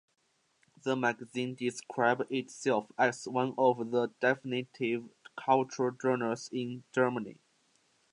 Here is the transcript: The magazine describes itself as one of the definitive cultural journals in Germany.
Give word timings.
The 0.81 0.95
magazine 0.95 1.53
describes 1.53 2.23
itself 2.31 2.91
as 2.97 3.27
one 3.27 3.53
of 3.55 3.91
the 3.91 4.07
definitive 4.19 5.03
cultural 5.37 5.91
journals 5.91 6.49
in 6.51 6.83
Germany. 6.91 7.37